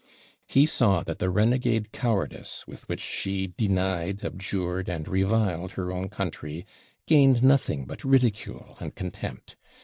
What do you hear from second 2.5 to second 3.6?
with which she